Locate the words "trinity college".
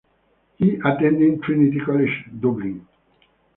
1.43-2.25